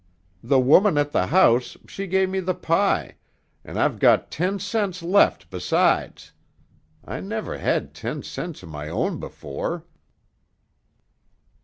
The 0.41 0.59
woman 0.59 0.97
at 0.97 1.11
the 1.11 1.27
house, 1.27 1.77
she 1.87 2.07
give 2.07 2.27
me 2.27 2.39
the 2.39 2.55
pie, 2.55 3.17
an' 3.63 3.77
I've 3.77 3.99
got 3.99 4.31
ten 4.31 4.57
cents 4.57 5.03
left 5.03 5.51
besides. 5.51 6.31
I 7.05 7.19
never 7.19 7.59
had 7.59 7.93
ten 7.93 8.23
cents 8.23 8.63
of 8.63 8.69
my 8.69 8.89
own 8.89 9.19
before!" 9.19 9.85